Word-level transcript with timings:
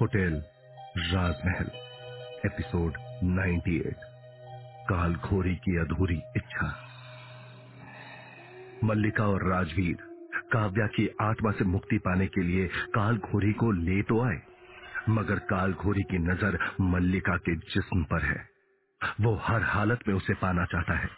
Hotel, 0.00 0.42
राजमहल, 0.98 1.70
episode 2.46 2.92
98 3.24 4.04
काल 4.88 5.14
घोरी 5.14 5.54
की 5.56 5.76
अधूरी 5.78 6.22
इच्छा। 6.36 6.68
मल्लिका 8.84 9.24
और 9.24 9.48
राजवीर, 9.50 9.96
काव्या 10.52 10.86
की 10.86 11.08
आत्मा 11.20 11.50
से 11.50 11.64
मुक्ति 11.64 11.98
पाने 11.98 12.26
के 12.26 12.42
लिए 12.42 12.66
काल 12.94 13.16
घोरी 13.16 13.52
को 13.52 13.70
ले 13.72 14.02
तो 14.02 14.20
आए, 14.24 14.40
मगर 15.08 15.38
काल 15.38 15.72
घोरी 15.72 16.02
की 16.02 16.18
नज़र 16.18 16.58
मल्लिका 16.80 17.36
के 17.36 17.56
जिस्म 17.56 18.02
पर 18.04 18.22
है। 18.22 18.48
वो 19.20 19.34
हर 19.42 19.62
हालत 19.62 20.08
में 20.08 20.14
उसे 20.14 20.34
पाना 20.34 20.64
चाहता 20.64 20.98
है। 20.98 21.10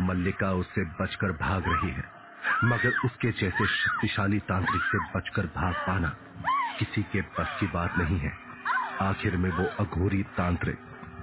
मल्लिका 0.00 0.52
उससे 0.52 0.84
बचकर 1.02 1.32
भाग 1.32 1.64
रही 1.66 1.90
है, 1.90 2.04
मगर 2.64 2.92
उसके 3.04 3.30
जैसे 3.30 3.66
शक्तिशाली 3.66 4.38
तांत्रिक 4.38 4.82
से 4.82 5.18
बचकर 5.18 5.46
भाग 5.46 5.74
पाना 5.74 6.16
किसी 6.78 7.02
के 7.12 7.20
बस 7.20 7.56
की 7.60 7.66
बात 7.66 7.98
नहीं 7.98 8.18
है। 8.18 8.32
आखिर 9.00 9.36
में 9.36 9.50
वो 9.50 9.64
अघोरी 9.80 10.22
तांत्रिक 10.36 10.78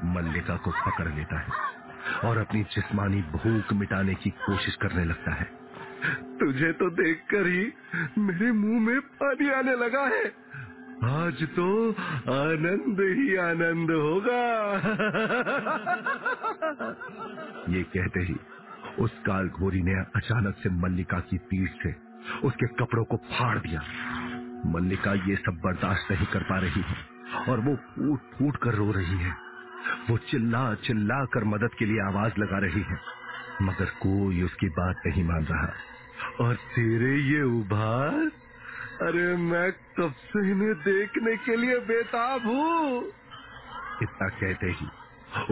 मल्लिका 0.06 0.56
को 0.58 0.72
पकड़ 0.86 1.08
लेता 1.08 1.40
है 1.40 2.30
और 2.30 2.38
अपनी 2.38 2.64
जिस्मानी 2.74 3.22
भूख 3.34 3.74
मिटाने 3.74 4.14
की 4.16 4.30
कोशिश 4.40 4.76
करने 4.76 5.04
लगता 5.06 5.34
है। 5.34 5.50
तुझे 6.38 6.72
तो 6.74 6.90
देखकर 6.92 7.48
ही 7.48 7.64
मेरे 8.18 8.52
मुँह 8.52 8.80
में 8.80 9.00
पानी 9.18 9.50
आने 9.50 9.76
लगा 9.76 10.06
है। 10.08 10.24
आज 11.06 11.44
तो 11.52 11.68
आनंद 12.32 13.00
ही 13.12 13.36
आनंद 13.38 13.92
होगा। 13.92 14.42
ये 17.70 17.84
कहते 17.94 18.20
ही 18.22 18.36
उस 19.00 19.12
काल 19.26 19.48
घोरी 19.50 19.82
ने 19.82 19.94
अचानक 20.16 20.56
से 20.56 20.70
मल्लिका 20.82 21.20
की 21.20 21.38
पीठ 21.38 21.84
से 21.84 21.94
उसके 22.48 22.68
कपड़ों 22.76 23.04
को 23.04 23.18
फाड़ 23.30 23.58
दिया। 23.60 23.82
मल्लिका 24.66 25.14
ये 25.14 25.36
सब 25.36 25.62
बर्दाश्त 25.66 26.12
नहीं 26.12 26.26
कर 26.26 26.40
पा 26.40 26.58
रही 26.58 26.82
है 26.82 26.98
और 27.50 27.60
वो 27.60 27.76
फूट 27.76 28.20
फूट 28.20 28.58
कर 28.58 28.74
रो 28.74 28.92
रही 28.92 29.18
है। 29.18 29.32
वो 30.10 30.18
चिल्ला 30.18 30.76
चिल्ला 30.76 31.26
कर 31.26 31.44
मदद 31.44 31.70
के 31.80 31.86
लिए 31.86 32.02
आवाज़ 32.02 32.34
लगा 32.40 32.58
रही 32.58 32.82
है। 32.82 33.00
मगर 33.62 33.86
कोई 33.86 34.42
उसकी 34.44 34.70
बात 34.70 35.02
नहीं 35.06 35.24
मान 35.24 35.46
रहा। 35.46 35.74
और 36.42 36.56
तेरे 36.56 37.16
ये 37.16 37.42
उभार, 37.42 38.32
अरे 39.08 39.36
मैं 39.36 39.72
कब 39.72 40.12
से 40.12 40.52
इन्हें 40.52 40.74
देखने 40.74 41.38
के 41.38 41.56
लिए 41.56 41.80
बेताब 41.80 42.42
हूँ? 42.42 43.04
इतना 44.04 44.30
कहते 44.30 44.68
ही 44.68 44.88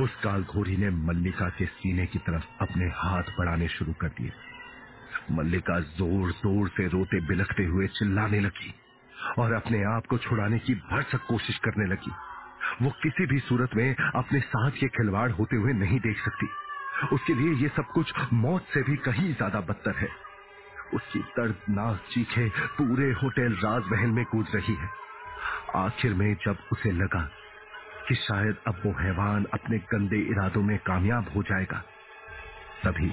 उस 0.02 0.16
काल 0.24 0.44
घोरी 0.44 0.78
ने 0.78 0.90
मल्लिका 0.90 1.50
के 1.50 1.66
सीने 1.66 2.06
की 2.06 2.20
तरफ़ 2.20 2.46
अपने 2.62 2.86
हाथ 2.86 3.24
बढ़ाने 3.24 3.68
शुरू 3.68 3.94
कर 3.94 4.08
दिए। 4.08 4.32
मल्लिका 5.32 5.80
ज़ोर 5.80 6.32
ज़ोर 6.32 6.68
से 6.68 6.88
रोते 6.88 7.22
बिलखते 7.22 7.66
हुए 7.66 7.88
चिल्लाने 7.88 8.40
लगी। 8.40 8.74
और 9.40 9.54
अपने 9.54 9.84
आप 9.86 10.06
को 10.06 10.18
छुड़ाने 10.18 10.60
की 10.60 10.76
भरसक 10.92 11.26
कोशिश 11.28 11.58
करने 11.58 11.86
लगी। 11.86 12.12
वो 12.82 12.90
किसी 13.04 13.26
भी 13.26 13.40
सूरत 13.40 13.76
में 13.76 13.96
अपने 13.96 14.40
साथ 14.40 14.72
के 14.72 14.88
खिलवाड़ 14.88 15.30
होते 15.32 15.56
हुए 15.56 15.74
नहीं 15.74 16.00
देख 16.00 16.24
सकती। 16.26 16.48
उसके 17.16 17.34
लिए 17.34 17.54
ये 17.54 17.68
सब 17.68 17.92
कुछ 17.94 18.14
मौत 18.36 18.66
से 18.74 18.82
भी 18.84 18.96
कहीं 18.96 19.34
ज़्यादा 19.34 19.60
बदतर 19.62 19.96
है। 19.96 20.10
उसकी 20.94 21.20
दर्दनाक 21.38 22.00
चीखे 22.12 22.48
पूरे 22.78 23.12
होटल 23.14 23.56
राजमहल 23.56 24.12
में 24.12 24.24
कूद 24.26 24.48
रही 24.56 24.74
है। 24.74 24.90
आखिर 25.76 26.14
में 26.14 26.34
जब 26.46 26.58
उसे 26.72 26.92
लगा 26.92 27.22
कि 28.08 28.16
शायद 28.16 28.58
अब 28.68 28.82
वो 28.86 28.92
हैवान 29.00 29.46
अपने 29.54 29.78
गंदे 29.92 30.20
इरादों 30.32 30.64
में 30.64 30.78
कामयाब 30.78 31.32
हो 31.36 31.44
जाएगा, 31.44 31.84
तभी 32.84 33.12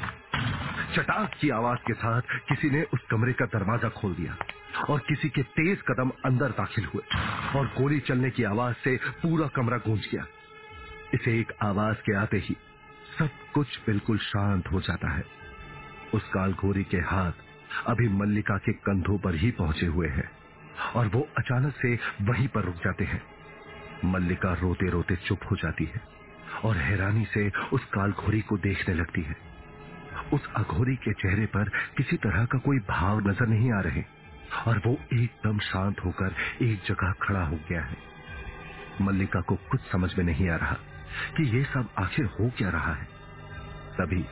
चटाक 0.95 1.34
की 1.41 1.51
आवाज़ 1.51 1.79
के 1.79 1.92
साथ 1.95 2.23
किसी 2.48 2.70
ने 2.70 2.83
उस 2.95 3.01
कमरे 3.11 3.33
का 3.33 3.47
दरवाज़ा 3.47 3.89
खोल 3.89 4.15
दिया 4.15 4.37
और 4.89 4.98
किसी 4.98 5.29
के 5.29 5.42
तेज 5.55 5.83
कदम 5.83 6.11
अंदर 6.25 6.51
दाखिल 6.51 6.84
हुए 6.84 7.03
और 7.59 7.67
गोली 7.79 7.98
चलने 8.01 8.31
की 8.31 8.45
आवाज़ 8.45 8.75
से 8.75 8.97
पूरा 9.23 9.47
कमरा 9.48 9.79
गूंज 9.79 10.09
गया। 10.12 10.27
इसे 11.14 11.39
एक 11.41 11.53
आवाज़ 11.62 11.97
के 11.97 12.14
आते 12.17 12.39
ही 12.39 12.57
सब 13.19 13.31
कुछ 13.55 13.79
बिल्कुल 13.86 14.19
शांत 14.19 14.69
हो 14.73 14.80
जाता 14.80 15.11
है। 15.11 15.24
उस 16.14 16.29
काल 16.29 16.52
घोरी 16.52 16.85
के 16.85 16.98
हाथ 17.07 17.33
अभी 17.86 18.08
मल्लिका 18.08 18.57
के 18.58 18.73
कंधों 18.73 19.18
पर 19.18 19.35
ही 19.35 19.51
पहुँचे 19.51 19.86
हुए 19.86 20.08
हैं 20.08 20.30
और 20.95 21.07
वो 21.07 21.29
अचानक 21.39 21.74
से 21.77 21.95
वहीं 22.23 22.48
पर 22.48 22.64
रुक 22.64 22.77
जाते 22.77 23.05
हैं। 23.05 23.23
मल्लिका 24.05 24.53
रोते 24.53 24.91
रोते 24.91 25.17
चुप 25.17 25.51
हो 25.51 25.57
जाती 25.57 25.85
है 25.85 26.01
और 26.64 26.77
हैरानी 26.77 27.24
से 27.24 27.51
उस 27.73 27.85
काल 27.85 28.13
घोरी 28.13 28.41
को 28.41 28.57
देखने 28.58 28.95
लगती 28.95 29.23
है। 29.23 29.36
उस 30.33 30.48
अघोरी 30.57 30.97
के 30.97 31.13
चेहरे 31.13 31.47
पर 31.47 31.69
किसी 31.97 32.17
तरह 32.17 32.45
का 32.45 32.59
कोई 32.59 32.79
भाव 32.89 33.20
नज़र 33.29 33.47
नहीं 33.47 33.73
आ 33.73 33.81
रहे, 33.81 34.03
और 34.67 34.81
वो 34.87 34.92
एकदम 35.14 35.59
शांत 35.59 36.01
होकर 36.05 36.35
एक 36.63 36.83
जगह 36.87 37.13
खड़ा 37.23 37.45
हो 37.45 37.59
गया 37.69 37.83
है। 37.83 37.97
मल्लिका 39.03 39.41
को 39.41 39.57
कुछ 39.70 39.81
समझ 39.92 40.11
में 40.19 40.25
नहीं 40.25 40.48
आ 40.51 40.57
रहा 40.57 40.77
कि 41.36 41.45
ये 41.57 41.63
सब 41.65 41.89
आखिर 41.98 42.27
हो 42.31 42.51
क्या 42.59 42.70
रहा 42.70 42.95
है। 42.95 43.09
तभी 43.98 44.25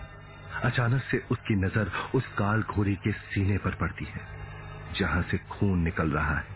अचानक 0.64 1.02
से 1.02 1.22
उसकी 1.30 1.54
नज़र 1.56 1.90
उस 2.14 2.26
काल 2.38 2.62
घोरी 2.64 2.94
के 2.96 3.12
सीने 3.12 3.58
पर 3.58 3.74
पड़ती 3.74 4.04
है, 4.04 4.20
जहाँ 4.98 5.22
से 5.22 5.38
खून 5.50 5.78
निकल 5.78 6.10
रहा 6.10 6.38
है। 6.38 6.52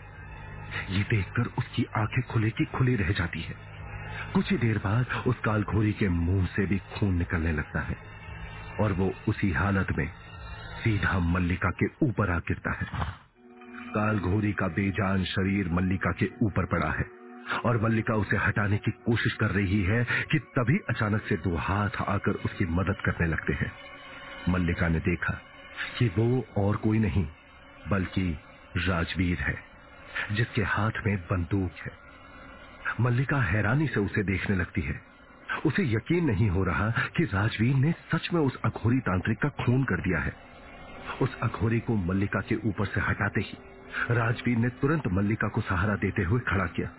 ये 0.91 1.03
देखकर 1.03 1.51
उसकी 1.59 1.85
आँखें 1.97 2.23
खुले 2.23 2.51
की 2.51 2.65
खुली 2.75 2.95
रह 2.97 3.13
जाती 3.13 3.41
है। 3.41 3.55
कुछ 4.35 4.51
ही 4.51 4.57
देर 4.59 4.79
बाद 4.79 5.23
उस 5.27 5.39
काल 5.39 5.63
घोरी 5.65 5.93
के 5.93 6.09
मुँह 6.09 6.47
से 6.47 6.67
भी 6.67 6.79
खून 6.95 7.15
निकलने 7.15 7.53
लगता 7.53 7.81
है। 7.81 7.97
और 8.81 8.93
वो 8.93 9.13
उसी 9.29 9.53
हालत 9.53 9.87
में 9.99 10.13
सीधा 10.85 11.19
मल्लिका 11.19 11.71
के 11.71 12.07
ऊपर 12.07 12.31
आ 12.31 12.39
गिरता 12.39 12.73
है। 12.73 12.87
काल 13.95 14.19
घोरी 14.19 14.53
का 14.53 14.69
बेजान 14.69 15.25
शरीर 15.25 15.69
मल्लिका 15.69 16.13
के 16.13 16.31
ऊपर 16.43 16.65
पड़ा 16.67 16.91
है 16.91 17.07
और 17.65 17.83
मल्लिका 17.83 18.15
उसे 18.15 18.37
हटाने 18.37 18.77
की 18.77 18.91
कोशिश 18.91 19.33
कर 19.33 19.51
रही 19.51 19.83
है 19.83 20.05
कि 20.05 20.39
तभी 20.39 20.79
अचानक 20.89 21.23
से 21.23 21.37
दो 21.37 21.57
हाथ 21.57 21.91
आकर 22.09 22.31
उसकी 22.31 22.65
मदद 22.65 22.97
करने 23.05 23.27
लगते 23.27 23.53
हैं। 23.53 23.73
मल्लिका 24.49 24.89
ने 24.89 25.01
देखा 25.01 25.35
कि 25.99 26.09
वो 26.09 26.47
और 26.57 26.77
कोई 26.77 26.99
नहीं, 26.99 27.27
बल्कि 27.89 28.39
राजवीर 28.77 29.39
है, 29.39 29.59
जिसके 30.33 30.63
हाथ 30.63 30.91
में 31.07 31.17
बंदूक 31.17 31.73
है। 31.73 31.93
मल्लिका 33.01 33.41
हैरानी 33.43 33.87
से 33.87 34.01
उसे 34.01 34.23
देखने 34.23 34.57
लगती 34.57 34.81
है। 34.81 35.18
उसे 35.67 35.83
यकीन 35.85 36.25
नहीं 36.25 36.49
हो 36.49 36.63
रहा 36.65 36.91
कि 37.17 37.25
राजवीर 37.25 37.75
ने 37.77 37.93
सच 38.13 38.29
में 38.35 38.41
उस 38.41 38.57
अघोरी 38.65 38.99
तांत्रिक 39.01 39.39
का 39.39 39.49
खून 39.59 39.85
कर 39.85 40.01
दिया 40.01 40.19
है। 40.19 40.33
उस 41.23 41.37
अघोरी 41.43 41.81
को 41.81 41.97
मल्लिका 41.97 42.41
के 42.41 42.57
ऊपर 42.69 42.87
से 42.87 43.01
हटाते 43.01 43.41
ही 43.41 43.59
राजवीर 44.11 44.59
ने 44.59 44.69
तुरंत 44.81 45.07
मल्लिका 45.13 45.49
को 45.49 45.61
सहारा 45.61 45.95
देते 45.97 46.23
हुए 46.23 46.41
खड़ा 46.49 46.67
किया 46.67 46.91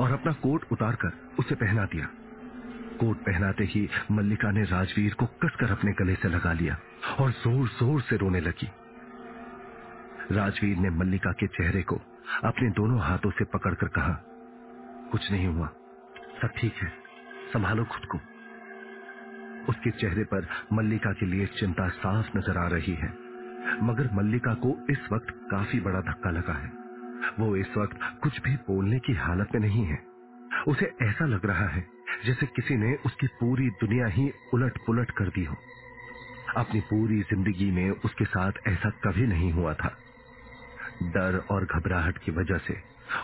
और 0.00 0.12
अपना 0.12 0.32
कोट 0.32 0.64
उतारकर 0.72 1.12
उसे 1.38 1.54
पहना 1.54 1.84
दिया। 1.84 2.08
कोट 3.00 3.16
पहनाते 3.16 3.64
ही 3.64 3.88
मल्लिका 4.12 4.50
ने 4.50 4.64
राजवीर 4.64 5.14
को 5.14 5.26
कसकर 5.42 5.70
अपने 5.72 5.92
गले 5.92 6.14
से 6.14 6.28
लगा 6.28 6.52
लिया 6.52 6.78
और 7.20 7.30
ज़ोर 7.32 7.68
ज़ोर 7.70 8.00
से 8.00 8.16
रोने 8.16 8.40
लगी। 8.40 8.68
राजवीर 10.32 10.76
ने 10.76 10.90
मल्लिका 10.90 11.32
के 11.32 11.46
चेहरे 11.48 11.82
को 11.82 12.00
अपने 12.44 12.70
दोनों 12.72 13.00
हाथों 13.00 13.30
से 13.30 13.44
पकड़कर 13.44 13.88
कहा, 13.88 14.12
कुछ 15.12 15.30
नहीं 15.32 15.46
हुआ, 15.46 15.66
सब 16.42 16.52
ठीक 16.58 16.74
है। 16.74 17.05
संभालो 17.46 17.84
खुद 17.84 18.04
को। 18.04 18.18
उसके 19.68 19.90
चेहरे 19.90 20.24
पर 20.24 20.46
मल्लिका 20.72 21.12
के 21.12 21.26
लिए 21.26 21.46
चिंता 21.46 21.88
साफ़ 21.88 22.36
नज़र 22.38 22.58
आ 22.58 22.66
रही 22.68 22.94
है, 22.94 23.08
मगर 23.82 24.10
मल्लिका 24.14 24.54
को 24.54 24.76
इस 24.90 25.08
वक्त 25.12 25.34
काफ़ी 25.50 25.80
बड़ा 25.80 26.00
धक्का 26.00 26.30
लगा 26.30 26.52
है। 26.52 26.72
वो 27.40 27.56
इस 27.56 27.76
वक्त 27.76 27.98
कुछ 28.22 28.40
भी 28.40 28.54
बोलने 28.66 28.98
की 28.98 29.12
हालत 29.12 29.48
में 29.54 29.60
नहीं 29.60 29.84
है। 29.84 29.98
उसे 30.68 30.92
ऐसा 31.02 31.26
लग 31.26 31.46
रहा 31.46 31.68
है 31.68 31.86
जैसे 32.24 32.46
किसी 32.46 32.76
ने 32.76 32.94
उसकी 33.06 33.26
पूरी 33.26 33.68
दुनिया 33.70 34.06
ही 34.06 34.30
उलट 34.54 34.78
पुलट 34.86 35.10
कर 35.10 35.28
दी 35.28 35.44
हो। 35.44 35.56
अपनी 36.56 36.80
पूरी 36.80 37.20
ज़िंदगी 37.22 37.70
में 37.70 37.90
उसके 37.90 38.24
साथ 38.24 38.52
ऐसा 38.68 38.90
कभी 39.04 39.26
नहीं 39.26 39.52
हुआ 39.52 39.74
था। 39.74 39.96
डर 41.02 41.42
और 41.50 41.64
घबराहट 41.66 42.18
की 42.18 42.32
वजह 42.32 42.58
से 42.58 42.76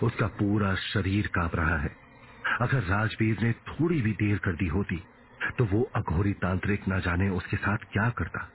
उसका 0.02 0.26
पूरा 0.26 0.74
शरीर 0.74 1.26
काँप 1.26 1.54
रहा 1.54 1.76
है। 1.76 2.01
अगर 2.60 2.82
राजवीर 2.82 3.42
ने 3.42 3.52
थोड़ी 3.68 4.00
भी 4.02 4.12
देर 4.12 4.38
कर 4.38 4.52
दी 4.52 4.66
होती 4.66 5.02
तो 5.58 5.64
वो 5.64 5.82
अघोरी 5.96 6.32
तांत्रिक 6.32 6.88
न 6.88 7.00
जाने 7.00 7.28
उसके 7.28 7.56
साथ 7.56 7.84
क्या 7.92 8.08
करता। 8.10 8.48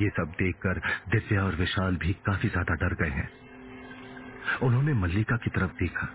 ये 0.00 0.08
सब 0.08 0.32
देखकर 0.32 0.80
दिव्या 1.08 1.44
और 1.44 1.54
विशाल 1.56 1.96
भी 1.96 2.12
काफ़ी 2.26 2.48
ज़्यादा 2.48 2.74
डर 2.74 2.94
गए 2.94 3.10
हैं। 3.10 3.28
उन्होंने 4.62 4.94
मल्लिका 4.94 5.36
की 5.36 5.50
तरफ़ 5.50 5.72
देखा, 5.72 6.08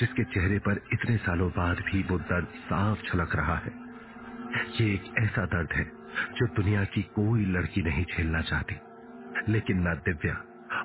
जिसके 0.00 0.24
चेहरे 0.24 0.58
पर 0.58 0.80
इतने 0.92 1.16
सालों 1.16 1.50
बाद 1.50 1.80
भी 1.82 2.02
वो 2.02 2.18
दर्द 2.18 2.46
साफ़ 2.64 3.02
छलक 3.02 3.36
रहा 3.36 3.56
है। 3.56 3.72
ये 4.80 4.92
एक 4.94 5.12
ऐसा 5.18 5.44
दर्द 5.46 5.72
है 5.72 5.84
जो 6.36 6.46
दुनिया 6.46 6.84
की 6.84 7.02
कोई 7.02 7.44
लड़की 7.46 7.82
नहीं 7.82 8.04
झेलना 8.04 8.40
चाहती। 8.42 8.76
लेकिन 9.48 9.82
ना 9.82 9.94
दिव्या 9.94 10.34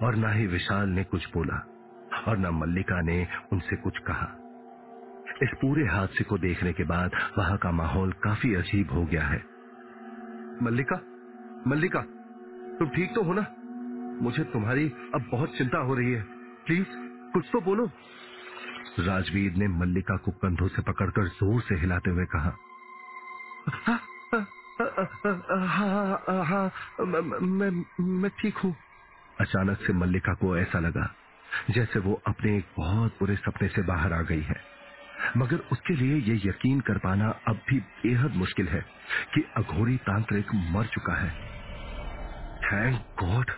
और 0.01 0.15
ना 0.15 0.31
ही 0.31 0.47
विशाल 0.47 0.89
ने 0.89 1.03
कुछ 1.03 1.29
बोला, 1.33 1.57
और 2.27 2.37
न 2.37 2.49
मल्लिका 2.53 3.01
ने 3.01 3.27
उनसे 3.51 3.75
कुछ 3.75 3.97
कहा। 3.97 4.27
इस 5.43 5.49
पूरे 5.61 5.85
हादसे 5.85 6.23
को 6.23 6.37
देखने 6.37 6.73
के 6.73 6.83
बाद 6.83 7.11
वहाँ 7.37 7.57
का 7.57 7.71
माहौल 7.71 8.11
काफ़ी 8.11 8.55
अजीब 8.55 8.91
हो 8.91 9.05
गया 9.05 9.23
है। 9.23 9.43
मल्लिका 10.61 11.01
मल्लिका, 11.67 12.01
तुम 12.79 12.89
ठीक 12.89 13.15
तो 13.15 13.23
हो 13.23 13.33
ना? 13.33 13.45
मुझे 14.21 14.43
तुम्हारी 14.43 14.85
अब 15.15 15.29
बहुत 15.31 15.57
चिंता 15.57 15.77
हो 15.77 15.95
रही 15.95 16.11
है। 16.11 16.21
प्लीज़, 16.65 16.85
कुछ 17.33 17.45
तो 17.53 17.61
बोलो। 17.61 17.91
राजवीर 18.99 19.53
ने 19.53 19.67
मल्लिका 19.67 20.17
को 20.17 20.31
कंधों 20.31 20.67
से 20.67 20.81
पकड़कर 20.81 21.27
ज़ोर 21.27 21.61
से 21.61 21.75
हिलाते 21.75 22.11
हुए 22.11 22.25
कहा 22.25 22.57
हाँ 25.67 26.43
हाँ 26.45 26.71
मैं 27.01 27.69
मैं 28.19 28.31
ठीक 28.39 28.57
हूँ। 28.57 28.75
अचानक 29.41 29.77
से 29.77 29.93
मल्लिका 29.93 30.33
को 30.33 30.57
ऐसा 30.57 30.79
लगा 30.79 31.15
जैसे 31.69 31.99
वो 31.99 32.21
अपने 32.27 32.57
एक 32.57 32.65
बहुत 32.77 33.17
बुरे 33.19 33.35
सपने 33.35 33.67
से 33.67 33.81
बाहर 33.81 34.13
आ 34.13 34.21
गई 34.21 34.41
है। 34.41 34.76
मगर 35.37 35.57
उसके 35.71 35.95
लिए 35.95 36.15
ये 36.23 36.35
यकीन 36.45 36.79
कर 36.81 36.97
पाना 36.99 37.27
अब 37.47 37.59
भी 37.69 37.79
बेहद 38.03 38.35
मुश्किल 38.35 38.67
है 38.67 38.81
कि 39.33 39.41
अघोरी 39.57 39.97
तांत्रिक 40.03 40.53
मर 40.71 40.85
चुका 40.87 41.15
है। 41.15 41.29
थैंक 42.63 42.99
गॉड 43.19 43.51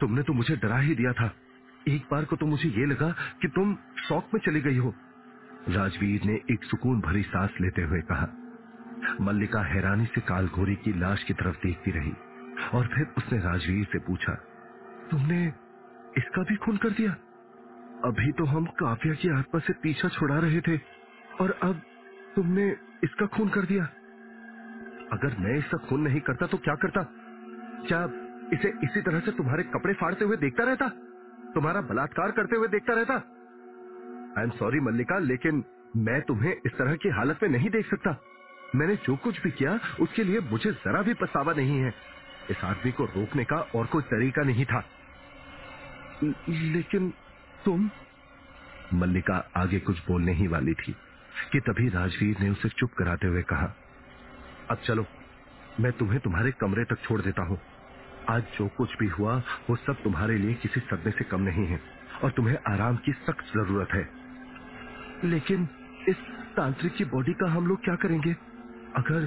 तुमने 0.00 0.22
तो 0.22 0.32
मुझे 0.32 0.56
डरा 0.56 0.78
ही 0.78 0.94
दिया 0.94 1.12
था। 1.12 1.30
एक 1.88 2.06
बार 2.10 2.24
को 2.24 2.36
तो 2.36 2.46
मुझे 2.46 2.68
ये 2.70 2.86
लगा 2.86 3.10
कि 3.42 3.48
तुम 3.50 3.74
शौक 4.08 4.30
में 4.34 4.40
चली 4.40 4.60
गई 4.60 4.76
हो। 4.76 4.94
राजवीर 5.70 6.24
ने 6.24 6.34
एक 6.52 6.64
सुकून 6.64 7.00
भरी 7.00 7.22
सांस 7.24 7.50
लेते 7.60 7.82
हुए 7.82 8.00
कहा। 8.02 8.28
मल्लिका 9.20 9.62
हैरानी 9.64 10.06
से 10.06 10.20
कालघोरी 10.20 10.74
की 10.76 10.92
लाश 11.00 11.22
की 11.22 11.34
तरफ़ 11.34 11.56
देखती 11.58 11.90
रही 11.90 12.12
और 12.74 12.86
फिर 12.86 13.12
उसने 13.18 13.38
राजवीर 13.40 13.84
से 13.92 13.98
पूछा, 13.98 14.34
तुमने 15.10 15.44
इसका 16.16 16.42
भी 16.42 16.56
खून 16.56 16.76
कर 16.76 16.90
दिया? 16.90 17.12
अभी 18.04 18.32
तो 18.32 18.44
हम 18.46 18.64
काव्या 18.78 19.14
की 19.14 19.28
आत्मा 19.30 19.60
से 19.60 19.72
पीछा 19.82 20.08
छुड़ा 20.10 20.38
रहे 20.38 20.60
थे। 20.60 20.76
और 21.40 21.58
अब 21.62 21.82
तुमने 22.36 22.76
इसका 23.04 23.26
खून 23.26 23.48
कर 23.48 23.60
दिया। 23.60 23.84
अगर 25.12 25.36
मैं 25.38 25.58
इसका 25.58 25.78
खून 25.78 26.00
नहीं 26.00 26.20
करता 26.20 26.46
तो 26.46 26.58
क्या 26.58 26.74
करता? 26.74 27.02
क्या 27.88 28.04
इसे 28.52 28.68
इसी 28.68 29.02
तरह 29.02 29.20
से 29.20 29.30
तुम्हारे 29.30 29.62
कपड़े 29.62 29.94
फाड़ते 29.94 30.24
हुए 30.24 30.36
देखता 30.36 30.64
रहता? 30.64 30.88
तुम्हारा 31.54 31.80
बलात्कार 31.80 32.30
करते 32.30 32.56
हुए 32.56 32.68
देखता 32.68 32.94
रहता? 32.94 33.14
आई 34.38 34.44
एम 34.44 34.50
सॉरी 34.50 34.80
मल्लिका, 34.80 35.18
लेकिन 35.18 35.64
मैं 35.96 36.22
तुम्हें 36.22 36.56
इस 36.66 36.72
तरह 36.78 36.96
की 36.96 37.08
हालत 37.08 37.38
में 37.42 37.50
नहीं 37.50 37.70
देख 37.70 37.90
सकता। 37.90 38.16
मैंने 38.74 38.96
जो 38.96 39.16
कुछ 39.16 39.42
भी 39.42 39.50
किया, 39.50 39.80
उसके 40.00 40.24
लिए 40.24 40.40
मुझे 40.40 40.72
जरा 40.72 41.02
भी 41.02 41.14
पछतावा 41.14 41.52
नहीं 41.52 41.78
है। 41.78 41.94
इस 42.50 42.64
आदमी 42.64 42.92
को 42.92 43.04
रोकने 43.04 43.44
का 43.44 43.56
और 43.56 43.86
कोई 43.86 44.02
तरीका 44.02 44.42
नहीं 44.42 44.64
था। 44.64 44.84
लेकिन 46.48 47.12
तुम? 47.64 47.90
मल्लिका 48.94 49.50
आगे 49.56 49.80
कुछ 49.80 50.06
बोलने 50.06 50.32
ही 50.32 50.46
वाली 50.46 50.74
थी। 50.74 50.96
कि 51.52 51.60
तभी 51.60 51.88
राजवीर 51.88 52.36
ने 52.40 52.50
उसे 52.50 52.68
चुप 52.68 52.92
कराते 52.92 53.26
हुए 53.26 53.42
कहा, 53.42 53.76
अब 54.70 54.76
चलो, 54.76 55.06
मैं 55.80 55.92
तुम्हें 55.92 56.20
तुम्हारे 56.20 56.52
कमरे 56.52 56.84
तक 56.84 56.98
छोड़ 57.02 57.20
देता 57.22 57.42
हूँ। 57.42 57.60
आज 58.28 58.42
जो 58.42 58.68
कुछ 58.68 58.98
भी 58.98 59.06
हुआ, 59.06 59.42
वो 59.70 59.76
सब 59.76 60.02
तुम्हारे 60.02 60.38
लिए 60.38 60.54
किसी 60.54 60.80
सदमे 60.80 61.10
से 61.10 61.24
कम 61.24 61.40
नहीं 61.40 61.66
है, 61.66 61.80
और 62.24 62.30
तुम्हें 62.30 62.58
आराम 62.68 62.96
की 62.96 63.12
सख्त 63.12 63.44
ज़रूरत 63.54 63.88
है। 63.94 64.10
लेकिन 65.24 65.68
इस 66.08 66.16
तांत्रिक 66.56 66.94
की 66.94 67.04
बॉडी 67.04 67.32
का 67.32 67.50
हम 67.50 67.66
लोग 67.66 67.84
क्या 67.84 67.94
करेंगे? 67.94 68.32
अगर 68.96 69.26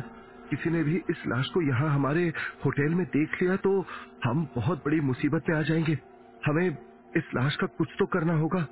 किसी 0.49 0.69
ने 0.69 0.83
भी 0.83 1.01
इस 1.09 1.23
लाश 1.27 1.47
को 1.47 1.61
यहाँ 1.61 1.89
हमारे 1.89 2.33
होटल 2.65 2.89
में 2.89 3.05
देख 3.05 3.41
लिया 3.41 3.55
तो 3.55 3.85
हम 4.25 4.47
बहुत 4.55 4.77
बड़ी 4.77 4.99
मुसीबत 4.99 5.43
में 5.49 5.57
आ 5.57 5.61
जाएँगे। 5.61 5.99
हमें 6.45 6.77
इस 7.17 7.23
लाश 7.35 7.55
का 7.55 7.67
कुछ 7.67 7.89
तो 7.99 8.05
करना 8.05 8.33
होगा। 8.33 8.67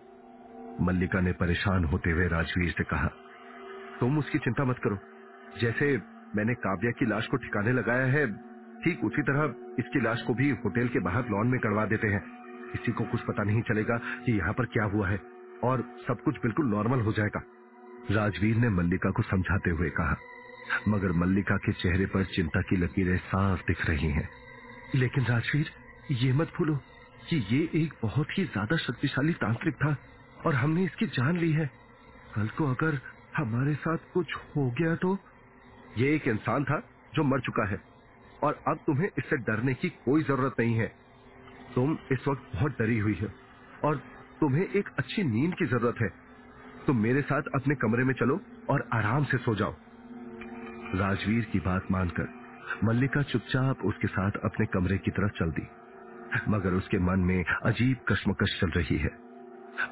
मल्लिका 0.82 1.20
ने 1.20 1.32
परेशान 1.32 1.86
होते 1.86 2.12
हुए 2.12 2.28
राजवीर 2.28 2.72
से 2.72 2.84
कहा 2.84 3.10
तुम 4.00 4.18
उसकी 4.20 4.40
चिंता 4.40 4.66
मत 4.66 4.80
करो। 4.84 4.98
जैसे 5.60 5.96
मैंने 6.36 6.54
काव्या 6.62 6.92
की 6.92 7.06
लाश 7.06 7.28
को 7.28 7.38
ठिकाने 7.38 7.72
लगाया 7.74 8.06
है, 8.08 8.26
ठीक 8.84 9.04
उसी 9.04 9.22
तरह 9.24 9.54
इसकी 9.80 10.02
लाश 10.02 10.22
को 10.22 10.34
भी 10.34 10.50
होटल 10.64 10.88
के 10.88 11.00
बाहर 11.02 11.30
लॉन 11.30 11.48
में 11.48 11.60
करवा 11.60 11.86
देते 11.88 12.08
हैं। 12.08 12.22
किसी 12.72 12.92
को 12.92 13.04
कुछ 13.06 13.22
पता 13.22 13.44
नहीं 13.44 13.62
चलेगा 13.64 13.98
कि 14.26 14.38
यहाँ 14.38 14.54
पर 14.54 14.66
क्या 14.68 14.84
हुआ 14.86 15.08
है, 15.08 15.20
और 15.64 15.84
सब 16.08 16.22
कुछ 16.24 16.42
बिल्कुल 16.42 16.68
नॉर्मल 16.68 17.02
हो 17.02 17.12
जाएगा। 17.14 17.42
राजवीर 18.12 18.56
ने 18.56 18.70
मल्लिका 18.72 19.12
को 19.12 19.24
समझाते 19.24 19.70
हुए 19.72 19.90
कहा, 19.92 20.18
मगर 20.88 21.12
मल्लिका 21.18 21.58
के 21.58 21.72
चेहरे 21.74 22.06
पर 22.08 22.24
चिंता 22.26 22.62
की 22.62 22.76
लकीरें 22.76 23.18
साफ़ 23.20 23.62
दिख 23.68 23.86
रही 23.86 24.10
हैं। 24.10 24.28
लेकिन 24.96 25.26
राजवीर, 25.26 25.70
ये 26.14 26.34
मत 26.34 26.52
भूलो 26.58 26.76
कि 27.30 27.38
ये 27.50 27.60
एक 27.76 27.94
बहुत 28.02 28.38
ही 28.38 28.44
ज़्यादा 28.46 28.78
शक्तिशाली 28.80 29.34
तांत्रिक 29.36 29.76
था, 29.76 29.96
और 30.46 30.56
हमने 30.56 30.84
इसकी 30.84 31.06
जान 31.14 31.38
ली 31.38 31.52
है। 31.52 31.70
कल 32.36 32.48
को 32.48 32.66
अगर 32.68 33.00
हमारे 33.38 33.76
साथ 33.76 33.98
कुछ 34.14 34.36
हो 34.36 34.72
गया 34.72 34.96
तो? 34.96 35.18
ये 35.98 36.16
एक 36.16 36.28
इंसान 36.28 36.64
था 36.64 36.84
जो 37.16 37.24
मर 37.24 37.40
चुका 37.40 37.68
है। 37.68 37.82
और 38.44 38.60
अब 38.68 38.78
तुम्हें 38.88 39.10
इससे 39.18 39.38
डरने 39.38 39.74
की 39.74 39.90
कोई 39.90 40.24
ज़रूरत 40.24 40.56
नहीं 40.60 40.76
है। 40.76 40.96
तुम 41.76 41.98
इस 42.12 42.28
वक्त 42.28 42.56
बहुत 42.56 42.72
डरी 42.72 43.00
हुई 43.00 43.14
है। 43.14 43.34
और 43.84 43.98
तुम्हें 44.42 44.70
एक 44.70 44.90
अच्छी 45.00 45.24
नींद 45.24 45.56
की 45.56 45.66
ज़रूरत 45.66 45.96
है। 46.02 46.10
तुम 46.88 46.98
मेरे 46.98 47.22
साथ 47.22 47.42
अपने 47.56 47.76
कमरे 47.76 48.04
में 48.04 48.14
चलो 48.14 48.42
और 48.70 48.90
आराम 48.94 49.24
से 49.24 49.38
सो 49.38 49.56
जाओ। 49.56 49.76
राजवीर 50.96 51.44
की 51.46 51.60
बात 51.60 51.88
मानकर 51.92 52.28
मल्लिका 52.84 53.22
चुपचाप 53.22 53.78
उसके 53.86 54.08
साथ 54.08 54.32
अपने 54.32 54.66
कमरे 54.66 54.98
की 54.98 55.12
तरफ़ 55.12 55.32
चल 55.32 55.52
दी। 55.52 55.68
मगर 56.50 56.74
उसके 56.74 57.00
मन 57.00 57.20
में 57.20 57.46
अजीब 57.46 57.98
कश्मकश 58.10 58.62
चल 58.62 58.70
रही 58.70 58.98
है। 58.98 59.25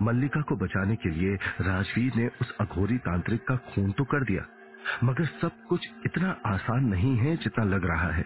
मल्लिका 0.01 0.41
को 0.41 0.55
बचाने 0.55 0.95
के 0.95 1.09
लिए 1.09 1.35
राजवीर 1.61 2.15
ने 2.15 2.27
उस 2.41 2.55
अघोरी 2.61 2.97
तांत्रिक 2.97 3.43
का 3.47 3.55
खून 3.67 3.91
तो 3.91 4.03
कर 4.03 4.23
दिया, 4.23 4.45
मगर 5.03 5.25
सब 5.41 5.51
कुछ 5.69 5.87
इतना 6.05 6.35
आसान 6.45 6.85
नहीं 6.85 7.15
है 7.17 7.35
जितना 7.37 7.65
लग 7.65 7.85
रहा 7.85 8.11
है। 8.11 8.25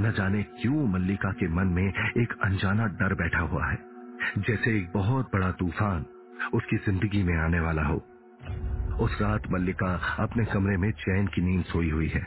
न 0.00 0.12
जाने 0.16 0.42
क्यों 0.62 0.86
मल्लिका 0.88 1.30
के 1.32 1.48
मन 1.48 1.66
में 1.66 1.86
एक 1.86 2.32
अनजाना 2.44 2.86
डर 3.00 3.14
बैठा 3.14 3.40
हुआ 3.40 3.66
है। 3.66 3.78
जैसे 4.38 4.76
एक 4.78 4.90
बहुत 4.94 5.30
बड़ा 5.34 5.50
तूफ़ान 5.52 6.04
उसकी 6.54 6.76
ज़िंदगी 6.76 7.22
में 7.22 7.36
आने 7.36 7.60
वाला 7.60 7.82
हो। 7.82 7.96
उस 9.00 9.18
रात 9.20 9.50
मल्लिका 9.50 9.94
अपने 10.18 10.44
कमरे 10.44 10.76
में 10.76 10.90
चैन 10.90 11.26
की 11.26 11.42
नींद 11.42 11.64
सोई 11.64 11.90
हुई 11.90 12.08
है। 12.08 12.26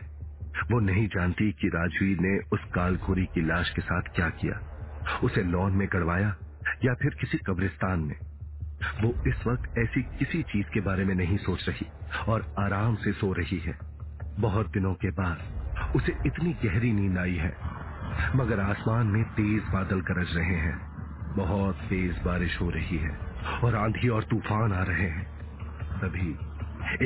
वो 0.72 0.80
नहीं 0.80 1.08
जानती 1.08 1.52
कि 1.52 1.68
राजवीर 1.68 2.20
ने 2.20 2.38
उस 2.54 2.64
कालखोरी 2.76 3.26
की 3.26 3.42
लाश 3.42 3.70
के 3.70 3.82
साथ 3.82 4.16
क्या 4.16 4.30
किया। 4.40 4.60
उसे 5.24 5.44
लॉन 5.44 5.74
में 5.74 5.88
गड़वाया 5.94 6.36
या 6.86 6.94
फिर 6.94 7.16
किसी 7.22 7.38
कब्रिस्तान 7.38 8.00
में। 8.00 8.16
वो 9.02 9.14
इस 9.28 9.48
वक्त 9.48 9.78
ऐसी 9.78 10.02
किसी 10.20 10.44
चीज़ 10.44 10.68
के 10.74 10.82
बारे 10.82 11.06
में 11.06 11.16
नहीं 11.16 11.38
सोच 11.38 11.70
रही 11.70 11.88
और 12.30 12.54
आराम 12.60 12.96
से 12.96 13.12
सो 13.12 13.34
रही 13.34 13.60
है। 13.60 13.78
बहुत 14.40 14.72
दिनों 14.72 14.94
के 14.94 15.12
बाद 15.12 15.94
उसे 15.96 16.16
इतनी 16.26 16.54
गहरी 16.54 16.94
नींद 16.94 17.18
आई 17.18 17.36
है, 17.36 17.58
मगर 18.36 18.60
आसमान 18.60 19.08
में 19.08 19.24
तेज 19.24 19.64
बादल 19.64 20.02
गरज 20.02 20.36
रहे 20.38 20.56
हैं। 20.56 20.78
बहुत 21.38 21.76
तेज 21.76 22.22
बारिश 22.26 22.62
हो 22.62 22.70
रही 22.70 22.98
है 22.98 23.18
और 23.64 23.76
आंधी 23.76 24.10
और 24.10 24.24
तूफ़ान 24.24 24.74
आ 24.74 24.84
रहे 24.84 25.10
हैं। 25.10 25.26
तभी 26.00 26.30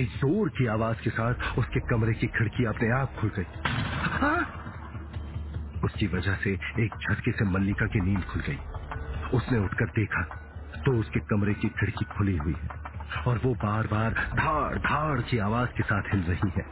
एक 0.01 0.09
ज़ोर 0.09 0.49
की 0.49 0.65
आवाज़ 0.65 0.97
के 1.03 1.09
साथ 1.09 1.57
उसके 1.59 1.79
कमरे 1.79 2.13
की 2.13 2.27
खिड़की 2.27 2.65
अपने 2.65 2.89
आप 2.91 3.15
खुल 3.19 3.31
गई। 3.39 3.69
हाँ? 4.19 4.59
उसकी 5.83 6.07
वजह 6.07 6.35
से 6.35 6.59
एक 6.79 6.95
झटके 6.95 7.31
से 7.31 7.45
मल्लिका 7.45 7.85
की 7.85 8.01
नींद 8.01 8.23
खुल 8.23 8.41
गई। 8.41 8.59
उसने 9.33 9.59
उठकर 9.59 9.85
देखा 9.85 10.42
तो 10.85 10.91
उसके 10.99 11.19
कमरे 11.19 11.53
की 11.53 11.69
खिड़की 11.69 12.05
खुली 12.05 12.37
हुई 12.37 12.53
है 12.53 12.69
और 13.27 13.37
वो 13.37 13.53
बार 13.55 13.87
बार 13.87 14.13
धाड़ 14.35 14.77
धाड़ 14.77 15.21
की 15.21 15.37
आवाज़ 15.37 15.69
के 15.69 15.83
साथ 15.83 16.13
हिल 16.13 16.23
रही 16.23 16.51
है। 16.57 16.65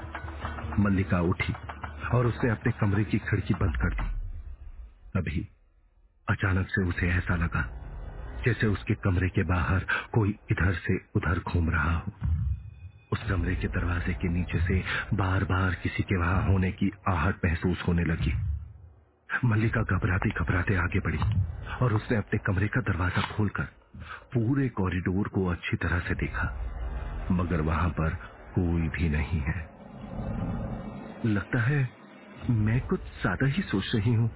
मल्लिका 0.80 1.22
उठी 1.22 1.53
और 2.13 2.25
उसने 2.25 2.50
अपने 2.50 2.72
कमरे 2.72 3.03
की 3.03 3.20
खिड़की 3.20 3.53
बंद 3.53 3.77
कर 3.77 3.94
दी। 3.94 4.10
तभी 5.15 5.48
अचानक 6.27 6.68
से 6.70 6.84
उसे 6.84 7.10
ऐसा 7.10 7.36
लगा 7.36 7.70
जैसे 8.46 8.68
उसके 8.68 8.94
कमरे 8.96 9.30
के 9.30 9.44
बाहर 9.44 9.86
कोई 10.13 10.36
इधर 10.51 10.74
से 10.74 10.98
उधर 11.15 11.39
घूम 11.39 11.70
रहा 11.70 11.98
हो। 11.98 12.12
उस 13.12 13.24
कमरे 13.30 13.56
के 13.56 13.68
दरवाजे 13.68 14.13
के 14.13 14.30
नीचे 14.30 14.62
से 14.62 14.84
बार 15.13 15.44
बार 15.44 15.75
किसी 15.75 16.03
के 16.03 16.18
वहाँ 16.18 16.41
होने 16.48 16.72
की 16.72 16.91
आहट 17.08 17.46
महसूस 17.46 17.84
होने 17.88 18.03
लगी। 18.03 18.34
मल्लिका 19.46 19.82
घबराती 19.82 20.30
घबराते 20.30 20.75
आगे 20.75 21.00
बढ़ी 21.00 21.20
और 21.82 21.94
उसने 21.94 22.18
अपने 22.18 22.39
कमरे 22.39 22.68
का 22.68 22.82
दरवाज़ा 22.82 23.22
खोलकर 23.36 23.68
पूरे 24.34 24.67
कॉरिडोर 24.72 25.27
को 25.29 25.46
अच्छी 25.48 25.77
तरह 25.77 26.00
से 26.00 26.15
देखा, 26.17 26.48
मगर 27.31 27.62
वहाँ 27.63 27.89
पर 27.91 28.15
कोई 28.55 28.89
भी 28.89 29.10
नहीं 29.10 29.41
है। 29.41 29.65
लगता 31.25 31.62
है 31.62 31.89
मैं 32.51 32.79
कुछ 32.81 33.01
ज़्यादा 33.22 33.48
ही 33.48 33.62
सोच 33.63 33.91
रही 33.96 34.13
हूँ। 34.13 34.29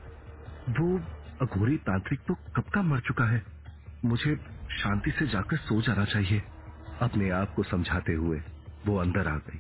वो 0.72 0.98
अघोरी 1.40 1.78
तांत्रिक 1.84 2.20
तो 2.28 2.36
कब 2.56 2.70
का 2.74 2.82
मर 2.84 3.00
चुका 3.00 3.26
है? 3.26 3.44
मुझे 4.04 4.36
शांति 4.74 5.12
से 5.12 5.28
जाकर 5.28 5.58
सो 5.60 5.82
जाना 5.82 6.06
चाहिए। 6.06 6.44
अपने 7.02 7.30
आप 7.32 7.54
को 7.54 7.64
समझाते 7.64 8.14
हुए 8.16 8.42
वो 8.84 8.98
अंदर 8.98 9.28
आ 9.28 9.38
गई, 9.40 9.60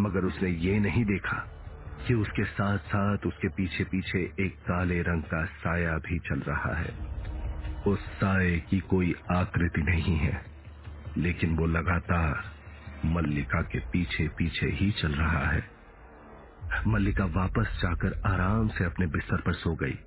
मगर 0.00 0.24
उसने 0.24 0.50
ये 0.50 0.78
नहीं 0.80 1.04
देखा 1.04 1.36
कि 2.00 2.14
उसके 2.14 2.44
साथ 2.46 2.78
साथ 2.88 3.26
उसके 3.26 3.48
पीछे 3.50 3.84
पीछे 3.86 4.20
एक 4.40 4.56
काले 4.62 5.00
रंग 5.02 5.22
का 5.24 5.44
साया 5.58 5.96
भी 6.00 6.18
चल 6.20 6.40
रहा 6.42 6.74
है। 6.74 6.94
उस 7.86 8.06
साय 8.14 8.58
की 8.60 8.78
कोई 8.86 9.14
आकृति 9.32 9.82
नहीं 9.82 10.16
है। 10.16 10.40
लेकिन 11.16 11.56
वो 11.56 11.66
लगातार 11.68 12.42
मल्लिका 13.06 13.62
के 13.62 13.78
पीछे 13.88 14.26
पीछे 14.38 14.66
ही 14.74 14.90
चल 14.92 15.12
रहा 15.14 15.46
है। 15.46 15.62
मल्लिका 16.86 17.24
वापस 17.34 17.78
जाकर 17.82 18.20
आराम 18.26 18.68
से 18.68 18.84
अपने 18.84 19.06
बिस्तर 19.08 19.40
पर 19.40 19.54
सो 19.54 19.74
गई 19.74 19.98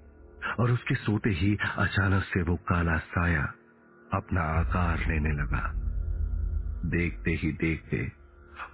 और 0.59 0.71
उसके 0.71 0.95
सोते 0.95 1.29
ही 1.35 1.55
अचानक 1.77 2.23
से 2.23 2.41
वो 2.43 2.55
काला 2.69 2.97
साया 3.07 3.43
अपना 4.11 4.41
आकार 4.53 5.07
लेने 5.07 5.33
लगा। 5.33 5.63
देखते 6.89 7.31
ही 7.33 7.51
देखते 7.61 7.97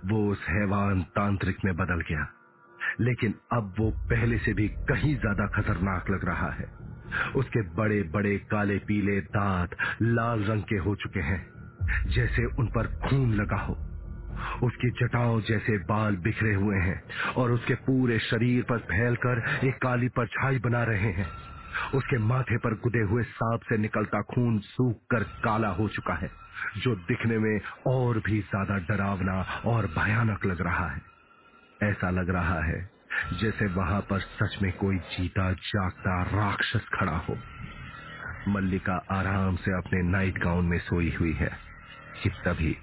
वो 0.06 0.26
उस 0.32 0.46
हैवान 0.50 1.02
तांत्रिक 1.16 1.58
में 1.66 1.76
बदल 1.76 2.02
गया, 2.02 2.28
लेकिन 3.02 3.34
अब 3.54 3.74
वो 3.80 3.90
पहले 4.10 4.38
से 4.38 4.54
भी 4.54 4.68
कहीं 4.90 5.16
ज़्यादा 5.18 5.48
खतरनाक 5.52 6.10
लग 6.10 6.26
रहा 6.26 6.52
है। 6.52 6.66
उसके 7.36 7.62
बड़े 7.76 8.02
बड़े, 8.14 8.38
काले, 8.52 8.78
पीले 8.80 9.20
दांत 9.22 9.76
लाल 10.02 10.44
रंग 10.44 10.64
के 10.64 10.78
हो 10.80 10.96
चुके 10.96 11.20
हैं, 11.22 11.42
जैसे 12.08 12.46
उन 12.46 12.68
पर 12.68 12.88
खून 13.00 13.34
लगा 13.34 13.58
हो। 13.58 13.78
उसकी 14.64 14.90
जटाओं 15.00 15.40
जैसे 15.42 15.78
बाल 15.86 16.16
बिखरे 16.18 16.54
हुए 16.54 16.78
हैं 16.78 17.02
और 17.36 17.52
उसके 17.52 17.76
पूरे 17.82 18.20
शरीर 18.22 18.64
पर 18.64 18.78
फैलकर 18.88 19.44
एक 19.64 19.78
काली 19.82 20.08
परछाई 20.10 20.60
बना 20.60 20.84
रहे 20.84 21.12
हैं। 21.12 21.28
उसके 21.96 22.18
माथे 22.20 22.58
पर 22.58 22.74
गुदे 22.74 23.02
हुए 23.02 23.24
सांप 23.24 23.62
से 23.64 23.78
निकलता 23.78 24.22
खून 24.34 24.60
सूख 24.62 24.98
कर 25.12 25.24
काला 25.44 25.68
हो 25.70 25.88
चुका 25.88 26.14
है, 26.14 26.30
जो 26.78 26.96
दिखने 27.08 27.38
में 27.38 27.60
और 27.88 28.20
भी 28.20 28.40
ज़्यादा 28.42 28.78
डरावना 28.88 29.42
और 29.66 29.88
भयानक 29.98 30.46
लग 30.46 30.62
रहा 30.62 30.88
है। 30.88 31.02
ऐसा 31.84 32.10
लग 32.10 32.30
रहा 32.30 32.60
है 32.64 32.78
जैसे 33.34 33.68
वहाँ 33.68 34.02
पर 34.02 34.20
सच 34.20 34.58
में 34.62 34.74
कोई 34.74 34.98
जीता 34.98 35.54
जागता 35.54 36.24
राक्षस 36.24 36.88
खड़ा 36.94 37.18
हो। 37.18 37.38
मल्लिका 38.48 39.06
आराम 39.12 39.56
से 39.56 39.78
अपने 39.78 40.04
नाइट 40.04 40.38
गाउन 40.38 40.66
में 40.66 40.80
सोई 40.80 41.16
हुई 41.20 41.34
है 41.34 41.60
कि 42.24 42.30
तभी 42.30 42.78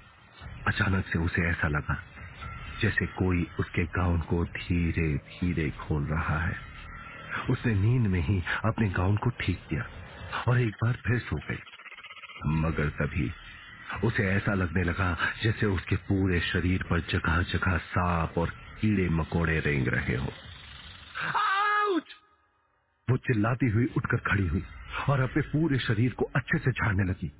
अचानक 0.67 1.05
से 1.05 1.19
उसे 1.19 1.49
ऐसा 1.49 1.67
लगा 1.67 2.03
जैसे 2.81 3.05
कोई 3.05 3.47
उसके 3.59 3.85
गाउन 3.85 4.19
को 4.19 4.45
धीरे 4.45 5.17
धीरे 5.17 5.71
खोल 5.71 6.05
रहा 6.05 6.39
है। 6.39 6.57
उसने 7.49 7.75
नींद 7.75 8.07
में 8.07 8.21
ही 8.21 8.43
अपने 8.65 8.89
गाउन 8.89 9.17
को 9.17 9.29
ठीक 9.29 9.59
किया 9.69 9.85
और 10.47 10.59
एक 10.59 10.75
बार 10.83 10.93
फिर 10.93 11.19
सो 11.19 11.35
गई। 11.35 11.59
मगर 12.47 12.89
तभी 12.89 13.31
उसे 14.03 14.23
ऐसा 14.23 14.53
लगने 14.53 14.83
लगा 14.83 15.17
जैसे 15.43 15.65
उसके 15.65 15.95
पूरे 15.95 16.39
शरीर 16.41 16.83
पर 16.83 16.99
जगह 16.99 17.43
जगह 17.43 17.77
सांप 17.77 18.37
और 18.37 18.53
कीड़े 18.81 19.09
मकोड़े 19.09 19.59
रेंग 19.59 19.87
रहे 19.87 20.15
हो। 20.15 20.29
वो 23.09 23.17
चिल्लाती 23.17 23.69
हुई 23.69 23.85
उठकर 23.97 24.17
खड़ी 24.17 24.47
हुई 24.47 24.63
और 25.09 25.19
अपने 25.19 25.41
पूरे 25.43 25.79
शरीर 25.79 26.13
को 26.13 26.25
अच्छे 26.35 26.57
से 26.57 26.71
झाड़ने 26.71 27.03
लगी। 27.03 27.31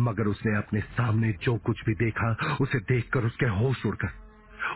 मगर 0.00 0.24
उसने 0.24 0.56
अपने 0.56 0.80
सामने 0.80 1.32
जो 1.42 1.56
कुछ 1.56 1.80
भी 1.86 1.94
देखा 1.94 2.56
उसे 2.60 2.78
देखकर 2.78 3.24
उसके 3.24 3.46
होश 3.46 3.86
उड़कर 3.86 4.08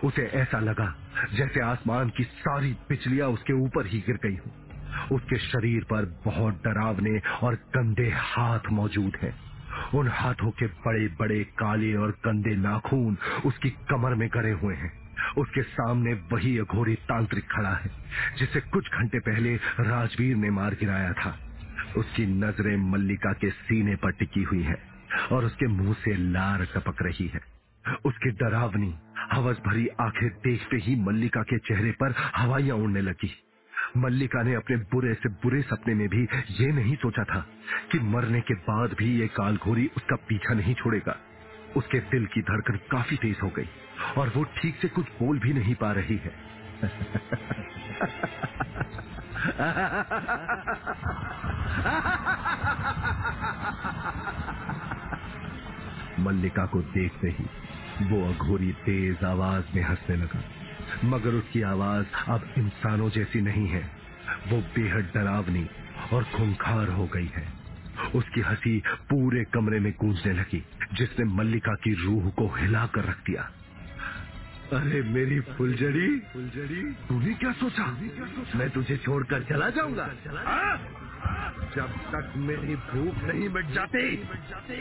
उसे 0.04 0.22
ऐसा 0.22 0.58
लगा 0.60 0.94
जैसे 1.32 1.60
आसमान 1.60 2.10
की 2.10 2.24
सारी 2.24 2.72
बिजलियाँ 2.88 3.28
उसके 3.28 3.52
ऊपर 3.52 3.86
ही 3.86 4.00
गिर 4.00 4.16
गई 4.16 4.36
हो। 4.36 5.16
उसके 5.16 5.38
शरीर 5.38 5.84
पर 5.84 6.22
बहुत 6.24 6.62
डरावने 6.64 7.18
और 7.42 7.54
गंदे 7.54 8.10
हाथ 8.10 8.60
मौजूद 8.72 9.16
हैं। 9.22 9.34
उन 9.94 10.08
हाथों 10.08 10.50
के 10.50 10.66
बड़े 10.66 11.08
बड़े 11.08 11.44
काले 11.44 11.94
और 11.94 12.10
गंदे 12.10 12.56
नाखून 12.56 13.16
उसकी 13.46 13.70
कमर 13.70 14.14
में 14.14 14.28
गड़े 14.34 14.50
हुए 14.50 14.74
हैं। 14.74 15.09
उसके 15.38 15.62
सामने 15.62 16.12
वही 16.12 16.58
अघोरी 16.58 16.94
तांत्रिक 16.94 17.44
खड़ा 17.50 17.74
है, 17.74 17.90
जिसे 18.38 18.60
कुछ 18.60 18.90
घंटे 18.90 19.18
पहले 19.18 19.56
राजवीर 19.80 20.36
ने 20.36 20.50
मार 20.50 20.74
गिराया 20.74 21.12
था। 21.12 21.38
उसकी 21.96 22.26
नज़रें 22.26 22.76
मल्लिका 22.76 23.32
के 23.32 23.50
सीने 23.50 23.96
पर 23.96 24.12
टिकी 24.12 24.42
हुई 24.42 24.62
है 24.62 24.78
और 25.32 25.44
उसके 25.44 25.66
मुँह 25.66 25.92
से 25.92 26.16
लार 26.16 26.64
टपक 26.64 27.02
रही 27.02 27.26
है। 27.26 27.40
उसकी 28.04 28.30
डरावनी, 28.30 28.94
हवस 29.32 29.58
भरी 29.66 29.88
आँखें 30.00 30.28
देखते 30.28 30.76
ही 30.76 30.96
मल्लिका 30.96 31.42
के 31.42 31.58
चेहरे 31.58 31.90
पर 31.90 32.14
हवाइयाँ 32.36 32.76
उड़ने 32.76 33.00
लगी। 33.00 33.30
मल्लिका 33.96 34.42
ने 34.42 34.54
अपने 34.54 34.76
बुरे 34.76 35.14
से 35.14 35.28
बुरे 35.28 35.62
सपने 35.62 35.94
में 35.94 36.08
भी 36.08 36.28
ये 36.50 36.66
नहीं 36.66 36.96
सोचा 36.96 37.24
था 37.24 37.46
कि 37.92 37.98
मरने 37.98 38.40
के 38.40 38.54
बाद 38.54 38.96
भी 38.98 39.20
ये 39.20 39.26
कालघोरी 39.26 39.90
उसका 39.96 40.16
पीछा 40.16 40.54
नहीं 40.54 40.74
छोड़ेगा। 40.74 41.16
उसके 41.76 42.00
दिल 42.00 42.26
की 42.26 42.42
धड़कन 42.42 42.76
काफ़ी 42.90 43.16
तेज 43.16 43.36
हो 43.42 43.48
गई 43.48 43.68
और 44.18 44.32
वो 44.36 44.44
ठीक 44.44 44.76
से 44.76 44.88
कुछ 44.88 45.06
बोल 45.06 45.38
भी 45.38 45.52
नहीं 45.52 45.74
पा 45.74 45.92
रही 45.92 46.16
है। 46.16 46.32
मल्लिका 56.20 56.66
को 56.66 56.82
देखते 56.82 57.28
ही 57.28 57.44
वो 58.06 58.32
अघोरी 58.32 58.72
तेज 58.72 59.24
आवाज़ 59.24 59.64
में 59.74 59.82
हंसने 59.82 60.16
लगा। 60.16 60.42
मगर 61.04 61.30
उसकी 61.30 61.62
आवाज़ 61.62 62.06
अब 62.28 62.54
इंसानों 62.58 63.10
जैसी 63.10 63.40
नहीं 63.40 63.68
है। 63.68 63.90
वो 64.48 64.60
बेहद 64.60 65.10
डरावनी 65.14 65.68
और 66.12 66.24
खूंखार 66.24 66.88
हो 66.88 67.06
गई 67.06 67.26
है। 67.26 67.52
उसकी 68.14 68.40
हँसी 68.40 68.82
पूरे 68.88 69.44
कमरे 69.44 69.80
में 69.80 69.92
गूंजने 69.92 70.32
लगी। 70.32 70.64
जिसने 70.92 71.24
मल्लिका 71.24 71.74
की 71.74 72.06
रूह 72.06 72.30
को 72.30 72.54
हिलाकर 72.54 73.04
रख 73.04 73.18
दिया। 73.18 73.42
अरे, 74.72 75.02
मेरी 75.02 75.40
फुलझड़ी। 75.40 76.20
फुलझड़ी 76.20 76.92
तूने 76.92 77.34
क्या 77.34 77.52
सोचा? 77.52 77.86
मैं 78.56 78.70
तुझे 78.70 78.96
छोड़कर 78.96 79.42
चला 79.42 79.70
जाऊँगा? 79.70 80.08
जब 81.76 81.86
तक 81.86 82.32
मेरी 82.36 82.76
भूख 82.76 83.22
नहीं 83.22 83.48
मिट 83.48 83.66
जाती, 83.66 84.16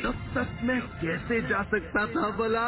तब 0.04 0.32
तक 0.36 0.60
मैं 0.64 0.82
कैसे 0.82 1.42
जा 1.42 1.64
सकता 1.64 2.06
था 2.06 2.30
भला 2.30 2.66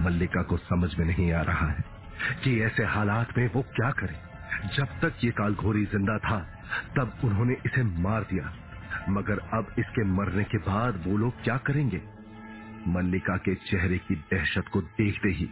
मल्लिका 0.00 0.42
को 0.42 0.56
समझ 0.56 0.98
में 0.98 1.06
नहीं 1.06 1.32
आ 1.32 1.42
रहा 1.42 1.66
है 1.66 1.84
कि 2.44 2.60
ऐसे 2.60 2.84
हालात 2.84 3.38
में 3.38 3.50
वो 3.52 3.62
क्या 3.62 3.90
करे। 3.90 4.32
जब 4.76 4.84
तक 4.84 5.12
ये 5.24 5.30
कालघोरी 5.30 5.84
ज़िंदा 5.84 6.18
था, 6.18 6.38
तब 6.96 7.12
उन्होंने 7.24 7.56
इसे 7.66 7.82
मार 7.82 8.22
दिया। 8.22 8.52
मगर 9.08 9.38
अब 9.54 9.74
इसके 9.78 10.04
मरने 10.10 10.44
के 10.44 10.58
बाद 10.58 11.02
वो 11.06 11.16
लोग 11.16 11.42
क्या 11.44 11.56
करेंगे? 11.66 12.00
मल्लिका 12.88 13.36
के 13.38 13.54
चेहरे 13.64 13.98
की 13.98 14.14
दहशत 14.30 14.68
को 14.72 14.80
देखते 14.80 15.28
ही 15.30 15.46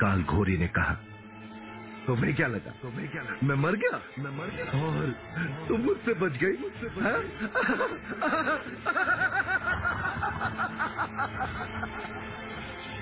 काल 0.00 0.22
घोरी 0.24 0.56
ने 0.58 0.68
कहा, 0.68 0.94
तुम्हें 2.06 2.34
क्या 2.34 2.46
लगा? 2.46 2.70
तुम्हें 2.82 3.08
क्या 3.10 3.22
लगा 3.22 3.46
मैं 3.46 3.54
मर 3.54 3.76
गया? 3.76 4.00
मैं 4.18 4.30
मर 4.38 4.50
गया 4.50 4.64
और 4.82 5.14
तुम 5.68 5.80
मुझसे 5.80 6.14
बच 6.14 6.38
गई? 6.42 6.56
हाँ? 7.00 7.20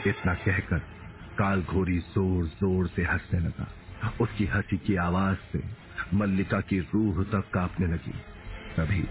इतना 0.06 0.34
कहकर 0.34 0.78
काल 1.38 1.62
घोरी 1.62 1.98
ज़ोर 1.98 2.44
ज़ोर 2.60 2.86
से 2.86 3.02
हंसने 3.02 3.40
लगा। 3.40 3.66
उसकी 4.20 4.46
हँसी 4.46 4.76
की 4.76 4.96
आवाज़ 4.96 5.36
से 5.52 5.62
मल्लिका 6.14 6.60
की 6.60 6.78
रूह 6.94 7.22
तक 7.32 7.50
कांपने 7.54 7.86
लगी। 7.86 8.12
तभी 8.76 9.02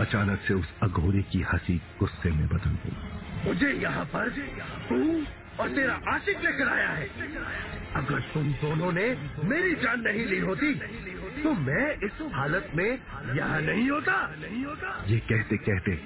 अचानक 0.00 0.40
से 0.48 0.54
उस 0.54 0.72
अघोरे 0.82 1.22
की 1.22 1.40
हँसी 1.42 1.80
गुस्से 2.00 2.30
में 2.30 2.46
बदल 2.48 2.76
गई। 2.82 3.48
मुझे 3.48 3.70
यहाँ 3.72 4.04
पर 4.04 4.28
तू 4.88 4.98
और 5.62 5.68
तेरा 5.68 5.94
आशिक 6.08 6.44
लेकर 6.44 6.68
आया 6.68 6.88
है। 6.90 7.06
अगर 7.96 8.20
तुम 8.34 8.52
दोनों 8.54 8.90
ने 8.92 9.06
मेरी 9.44 9.74
जान 9.74 10.00
नहीं 10.00 10.24
ली 10.26 10.38
होती 10.38 10.74
तो 11.42 11.52
मैं 11.52 11.86
इस 12.06 12.18
हालत 12.34 12.70
में 12.74 12.90
यहाँ 13.36 13.60
नहीं 13.62 13.88
होता। 13.90 14.16
नहीं 14.40 14.64
होता 14.64 15.04
ये 15.06 15.18
कहते 15.28 15.56
कहते 15.58 16.00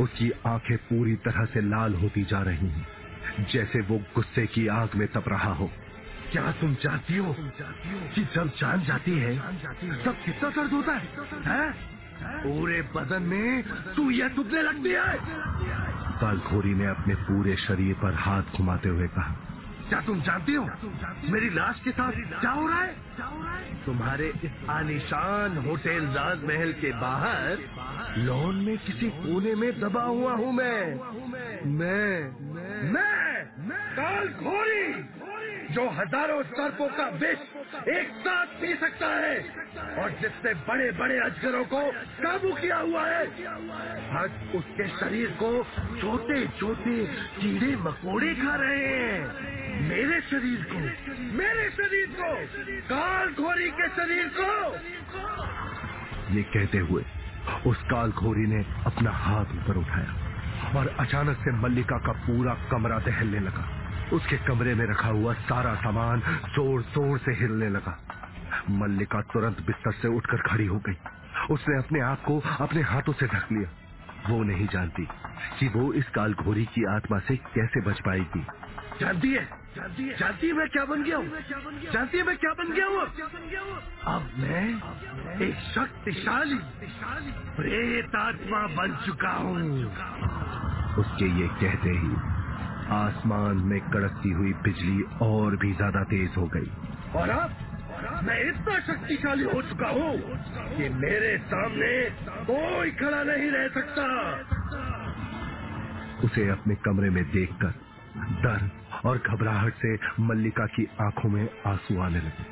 उसकी 0.00 0.30
आँखें 0.46 0.76
पूरी 0.78 1.14
तरह 1.24 1.44
से 1.44 1.60
लाल 1.60 1.94
होती 1.94 2.24
जा 2.24 2.42
रही 2.42 2.68
हैं 2.68 3.46
जैसे 3.52 3.80
वो 3.82 3.98
गुस्से 4.14 4.46
की 4.46 4.66
आग 4.74 4.94
में 4.96 5.06
तप 5.08 5.28
रहा 5.28 5.52
हो। 5.54 5.70
क्या 6.32 6.50
तुम 6.52 6.74
चाहती 6.74 7.16
हो 7.16 7.34
कि 7.38 8.24
जब 8.34 8.52
जान 8.58 8.84
जाती 8.84 9.18
है 9.18 9.36
तब 10.04 10.16
कितना 10.24 10.50
दर्द 10.50 10.72
होता 10.72 10.92
है, 10.92 11.08
है? 11.46 11.91
पूरे 12.42 12.80
बदन 12.94 13.22
में 13.22 13.62
तू 13.96 14.10
यह 14.10 14.28
चुभने 14.28 14.62
लगती 14.62 14.90
है। 14.90 15.16
कालखोरी 16.20 16.74
ने 16.74 16.86
अपने 16.86 17.14
पूरे 17.22 17.56
शरीर 17.58 17.94
पर 18.02 18.14
हाथ 18.16 18.56
घुमाते 18.56 18.88
हुए 18.88 19.06
कहा, 19.08 19.34
क्या 19.88 20.00
तुम 20.00 20.20
जानती 20.22 20.52
हो? 20.54 20.64
मेरी 21.30 21.48
लाश 21.50 21.80
के 21.84 21.90
साथ 21.90 22.12
क्या 22.40 22.50
हो 22.50 22.66
रहा 22.68 22.82
है? 22.82 22.92
तुम्हारे 23.84 24.32
इस 24.44 24.68
आलिशान 24.70 25.56
होटल 25.66 26.06
राजमहल 26.14 26.72
के 26.80 26.92
बाहर 27.00 27.58
लॉन 28.18 28.62
में 28.64 28.76
किसी 28.78 29.08
कोने 29.10 29.54
में 29.54 29.80
दबा 29.80 30.02
हुआ 30.02 30.32
हूँ 30.32 30.52
मैं। 30.52 30.80
मैं 31.72 32.12
मैं 32.92 33.12
काल 33.96 34.28
घोरी 34.28 34.84
जो 35.70 35.88
हज़ारों 35.90 36.42
सर्पों 36.42 36.86
का 36.88 37.06
विष 37.16 37.40
एक 37.88 38.08
साथ 38.18 38.46
पी 38.60 38.74
सकता 38.74 39.06
है 39.06 39.36
और 40.02 40.10
जिसने 40.20 40.52
बड़े 40.68 40.90
बड़े 40.92 41.18
अजगरों 41.18 41.64
को 41.64 41.80
काबू 42.22 42.52
किया 42.52 42.78
हुआ 42.78 43.04
है 43.06 43.22
आज 44.18 44.30
उसके 44.54 44.88
शरीर 44.88 45.28
को 45.42 45.50
छोटे 46.00 46.46
छोटे 46.58 46.96
कीड़े 47.38 47.74
मकोड़े 47.76 48.34
खा 48.34 48.54
रहे 48.56 48.86
हैं। 48.86 49.88
मेरे 49.88 50.20
शरीर 50.20 50.66
को, 50.72 50.78
मेरे 51.38 51.68
शरीर 51.70 52.06
को 52.20 52.32
काल 52.88 53.32
घोरी 53.34 53.70
के 53.70 53.88
शरीर 53.88 54.30
को। 54.38 54.50
ये 56.34 56.42
कहते 56.42 56.78
हुए 56.78 57.04
उस 57.66 57.82
काल 57.82 58.10
घोरी 58.12 58.46
ने 58.46 58.64
अपना 58.86 59.10
हाथ 59.10 59.54
ऊपर 59.54 59.78
उठाया 59.78 60.78
और 60.78 60.96
अचानक 61.00 61.36
से 61.36 61.52
मल्लिका 61.52 61.98
का 61.98 62.12
पूरा 62.26 62.54
कमरा 62.70 62.98
दहलने 62.98 63.40
लगा। 63.40 63.81
उसके 64.12 64.36
कमरे 64.36 64.74
में 64.74 64.84
रखा 64.86 65.08
हुआ 65.08 65.34
सारा 65.42 65.74
सामान 65.74 66.20
ज़ोर 66.54 66.82
ज़ोर 66.94 67.18
से 67.18 67.32
हिलने 67.32 67.68
लगा। 67.68 67.98
मल्लिका 68.70 69.20
तुरंत 69.32 69.60
बिस्तर 69.66 69.92
से 69.92 70.08
उठकर 70.08 70.42
खड़ी 70.48 70.66
हो 70.66 70.78
गई। 70.78 70.96
उसने 71.50 71.78
अपने 71.78 72.00
आप 72.00 72.22
को 72.22 72.42
अपने 72.60 72.82
हाथों 72.82 73.12
से 73.12 73.26
ढक 73.26 73.52
लिया। 73.52 73.68
वो 74.28 74.42
नहीं 74.42 74.66
जानती 74.66 75.06
कि 75.58 75.68
वो 75.68 75.92
इस 75.92 76.08
काल 76.08 76.34
घोरी 76.34 76.64
की 76.64 76.84
आत्मा 76.84 77.18
से 77.18 77.36
कैसे 77.54 77.80
बच 77.80 78.00
पाएगी। 78.00 78.44
जानती 79.00 79.30
है? 79.32 79.44
जानती 79.76 80.48
है? 80.48 80.52
मैं 80.52 80.68
क्या 80.68 80.84
बन 80.84 81.02
गया 81.02 81.16
हूँ? 81.16 81.28
जानती 81.92 82.18
है 82.18 82.24
मैं 82.24 82.36
क्या 82.36 82.52
बन 82.52 82.72
गया 82.72 82.86
हूँ? 82.86 83.00
अब 84.06 84.30
मैं 84.38 84.66
एक 85.46 85.54
शक्तिशाली 85.74 86.58
प्रेत 87.56 88.14
आत्मा 88.16 88.60
बन 88.76 88.96
चुका 89.06 89.32
हूँ। 89.38 89.58
उसके 90.98 91.26
ये 91.40 91.48
कहते 91.60 91.90
ही 91.90 92.31
आसमान 92.92 93.56
में 93.66 93.80
कड़कती 93.90 94.30
हुई 94.30 94.52
बिजली 94.62 95.02
और 95.22 95.56
भी 95.56 95.72
ज़्यादा 95.72 96.02
तेज 96.04 96.36
हो 96.36 96.46
गई। 96.56 96.70
और 97.20 97.30
अब 97.30 97.56
मैं 98.24 98.38
इतना 98.40 98.78
शक्तिशाली 98.80 99.44
हो 99.44 99.62
चुका 99.62 99.88
हूँ 99.88 100.12
कि 100.76 100.88
मेरे 100.98 101.36
सामने 101.46 101.92
कोई 102.46 102.90
खड़ा 102.90 103.22
नहीं 103.22 103.50
रह 103.50 103.68
सकता। 103.68 104.06
उसे 106.24 106.48
अपने 106.48 106.74
कमरे 106.84 107.10
में 107.10 107.24
देखकर 107.30 107.74
डर 108.42 108.70
और 109.08 109.18
घबराहट 109.18 109.74
से 109.74 109.94
मल्लिका 110.20 110.66
की 110.66 110.86
आँखों 111.00 111.30
में 111.30 111.46
आँसू 111.66 112.00
आने 112.00 112.18
लगे। 112.18 112.50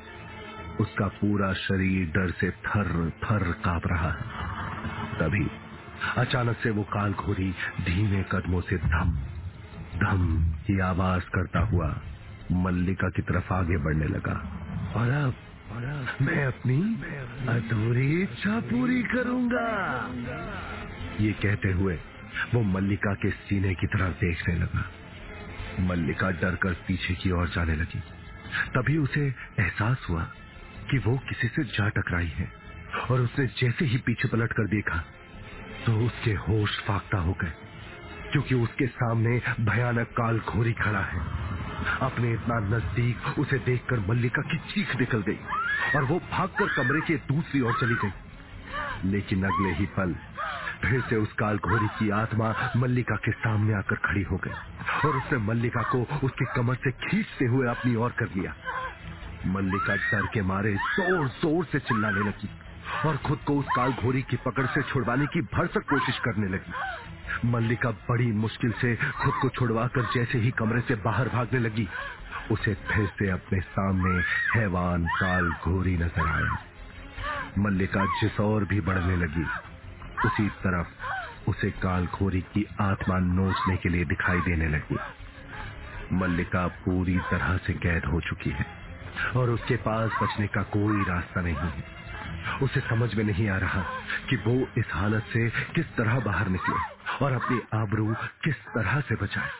उसका 0.82 1.06
पूरा 1.16 1.52
शरीर 1.62 2.06
डर 2.10 2.30
से 2.30 2.50
थर 2.66 3.10
थर 3.24 3.50
काँप 3.64 3.86
रहा 3.86 4.10
है। 4.10 5.18
तभी 5.18 5.46
अचानक 6.18 6.56
से 6.56 6.70
वो 6.70 6.82
काल 6.92 7.12
घोरी 7.12 7.50
धीमे 7.82 8.22
कदमों 8.32 8.60
से 8.60 8.76
धम 8.86 9.18
धम 9.96 10.44
की 10.66 10.78
आवाज़ 10.80 11.22
करता 11.22 11.60
हुआ 11.60 12.00
मल्लिका 12.52 13.08
की 13.08 13.22
तरफ़ 13.22 13.52
आगे 13.54 13.76
बढ़ने 13.76 14.06
लगा। 14.06 14.34
और 14.96 15.10
अब 15.10 15.34
मैं 16.22 16.44
अपनी 16.44 16.78
अधूरी 17.48 18.22
इच्छा 18.22 18.58
पूरी 18.60 19.02
करूँगा। 19.02 19.66
ये 21.20 21.32
कहते 21.32 21.72
हुए 21.72 21.98
वो 22.54 22.62
मल्लिका 22.62 23.14
के 23.14 23.30
सीने 23.30 23.74
की 23.74 23.86
तरफ़ 23.86 24.14
देखने 24.20 24.54
लगा। 24.54 24.84
मल्लिका 25.80 26.30
डर 26.30 26.54
कर 26.54 26.72
पीछे 26.88 27.14
की 27.14 27.30
ओर 27.30 27.48
जाने 27.48 27.76
लगी। 27.76 28.00
तभी 28.74 28.96
उसे 28.98 29.26
एहसास 29.60 30.06
हुआ 30.10 30.22
कि 30.90 30.98
वो 30.98 31.16
किसी 31.28 31.48
से 31.48 31.64
जा 31.64 31.88
टकराई 31.88 32.32
है 32.36 32.52
और 33.10 33.20
उसने 33.20 33.46
जैसे 33.46 33.84
ही 33.84 33.98
पीछे 33.98 34.28
पलट 34.28 34.52
कर 34.52 34.66
देखा 34.66 35.04
तो 35.86 35.96
उसके 36.06 36.32
होश 36.32 36.78
फाकता 36.80 37.18
हो 37.18 37.32
गए। 37.32 37.52
क्योंकि 38.32 38.54
उसके 38.54 38.86
सामने 38.86 39.40
भयानक 39.60 40.08
काल 40.16 40.38
घोरी 40.40 40.72
खड़ा 40.72 41.00
है। 41.04 41.20
अपने 42.02 42.32
इतना 42.32 42.58
नज़दीक 42.68 43.38
उसे 43.38 43.58
देखकर 43.58 44.00
मल्लिका 44.08 44.42
की 44.42 44.58
चीख 44.72 44.96
निकल 44.96 45.22
गई 45.28 45.38
और 45.96 46.04
वो 46.04 46.18
भागकर 46.32 46.74
कमरे 46.74 47.00
के 47.00 47.16
दूसरी 47.28 47.60
ओर 47.60 47.72
चली 47.80 47.94
गई। 48.04 49.10
लेकिन 49.10 49.44
अगले 49.44 49.72
ही 49.72 49.86
पल 49.96 50.14
फिर 50.82 51.00
से 51.00 51.16
उस 51.16 51.32
काल 51.32 51.58
घोरी 51.58 51.86
की 51.98 52.10
आत्मा 52.10 52.54
मल्लिका 52.76 53.16
के 53.16 53.32
सामने 53.38 53.74
आकर 53.74 53.96
खड़ी 54.04 54.22
हो 54.22 54.36
गई 54.36 54.50
और 55.04 55.16
उसने 55.16 55.38
मल्लिका 55.38 55.82
को 55.90 55.98
उसकी 56.26 56.44
कमर 56.56 56.74
से 56.74 56.90
खींचते 57.00 57.44
हुए 57.44 57.68
अपनी 57.68 57.94
ओर 57.94 58.10
कर 58.18 58.28
लिया। 58.36 58.54
मल्लिका 59.46 59.94
डर 59.96 60.26
के 60.26 60.42
मारे 60.42 60.74
ज़ोर 60.96 61.28
ज़ोर 61.28 61.64
से 61.64 61.78
चिल्लाने 61.80 62.20
लगी 62.20 62.48
और 63.08 63.16
खुद 63.16 63.38
को 63.46 63.54
उस 63.54 63.66
काल 63.76 63.92
घोरी 63.92 64.22
की 64.22 64.36
पकड़ 64.36 64.66
से 64.66 64.82
छुड़वाने 64.82 65.26
की 65.26 65.40
भरसक 65.54 65.88
कोशिश 65.90 66.18
करने 66.18 66.48
लगी। 66.48 66.72
मल्लिका 67.44 67.90
बड़ी 68.08 68.26
मुश्किल 68.32 68.72
से 68.72 68.94
खुद 68.96 69.34
को 69.42 69.48
छुड़वाकर 69.48 70.08
जैसे 70.14 70.38
ही 70.38 70.50
कमरे 70.50 70.80
से 70.80 70.94
बाहर 70.94 71.28
भागने 71.28 71.60
लगी। 71.60 71.88
उसे 72.50 72.74
फिर 72.74 73.06
से 73.18 73.30
अपने 73.30 73.60
सामने 73.60 74.20
हैवान 74.54 75.06
काल 75.20 75.50
घोरी 75.50 75.96
नज़र 75.96 76.28
आया। 76.28 76.58
मल्लिका 77.58 78.04
जिस 78.20 78.40
और 78.40 78.64
भी 78.64 78.80
बढ़ने 78.80 79.16
लगी, 79.16 79.44
उसी 80.26 80.48
तरफ़ 80.48 81.50
उसे 81.50 81.70
काल 81.70 82.06
घोरी 82.06 82.40
की 82.40 82.66
आत्मा 82.80 83.18
नोचने 83.18 83.76
के 83.76 83.88
लिए 83.88 84.04
दिखाई 84.04 84.40
देने 84.40 84.68
लगी। 84.68 84.98
मल्लिका 86.12 86.66
पूरी 86.66 87.16
तरह 87.30 87.56
से 87.56 87.72
कैद 87.72 88.04
हो 88.04 88.20
चुकी 88.20 88.50
है, 88.50 88.66
और 89.36 89.50
उसके 89.50 89.76
पास 89.76 90.10
बचने 90.22 90.46
का 90.46 90.62
कोई 90.62 91.02
रास्ता 91.02 91.40
नहीं 91.40 91.54
है। 91.54 91.84
उसे 92.62 92.80
समझ 92.80 93.14
में 93.14 93.24
नहीं 93.24 93.48
आ 93.48 93.56
रहा 93.56 93.82
कि 94.30 94.36
वो 94.36 94.54
इस 94.78 94.92
हालत 94.92 95.24
से 95.24 95.48
किस 95.50 95.86
तरह 95.96 96.20
बाहर 96.20 96.48
निकले। 96.48 96.99
और 97.22 97.32
अपनी 97.32 97.60
आबरू 97.74 98.14
किस 98.44 98.56
तरह 98.56 99.00
से 99.00 99.14
बचाए? 99.14 99.50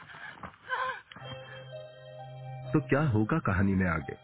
तो 2.72 2.80
क्या 2.80 3.00
होगा 3.00 3.38
कहानी 3.38 3.74
में 3.74 3.88
आगे? 3.88 4.16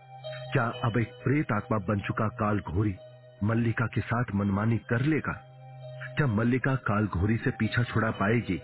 क्या 0.53 0.73
अब 0.85 0.99
एक 0.99 1.09
प्रेत 1.09 1.53
आत्मा 1.53 1.79
बन 1.79 2.01
चुका 2.01 2.29
काल 2.29 2.61
घोरी 2.61 2.97
मल्लिका 3.45 3.87
के 3.87 4.01
साथ 4.01 4.25
मनमानी 4.35 4.79
कर 4.79 5.01
लेगा? 5.01 5.33
क्या 6.17 6.27
मल्लिका 6.27 6.75
काल 6.75 7.07
घोरी 7.07 7.37
से 7.37 7.51
पीछा 7.51 7.83
छुड़ा 7.83 8.11
पाएगी? 8.11 8.63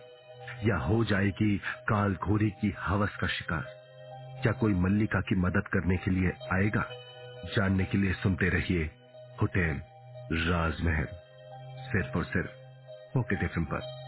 या 0.65 0.77
हो 0.77 1.05
जाएगी 1.05 1.59
काल 1.59 2.15
घोरी 2.15 2.51
की 2.51 2.75
हवस 2.81 3.17
का 3.17 3.27
शिकार? 3.27 3.65
क्या 4.43 4.53
कोई 4.53 4.75
मल्लिका 4.75 5.21
की 5.21 5.35
मदद 5.35 5.69
करने 5.69 5.97
के 5.97 6.11
लिए 6.11 6.31
आएगा? 6.53 6.87
जानने 7.57 7.85
के 7.85 7.99
लिए 7.99 8.13
सुनते 8.13 8.49
रहिए 8.49 8.91
होटल 9.43 9.81
राजमहल, 10.33 11.09
सिर्फ़ 11.93 12.19
और 12.19 12.25
सिर्फ़ 12.25 13.19
ओके 13.19 13.37
टिफ़िन 13.37 13.65
पर। 13.65 14.02